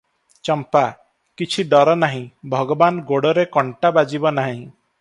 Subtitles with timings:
[0.47, 0.81] ଚମ୍ପା-
[1.41, 2.23] କିଛି ଡର ନାହିଁ,
[2.55, 4.61] ଭଗବାନ ଗୋଡ଼ରେ କଣ୍ଟା ବାଜିବ ନାହିଁ।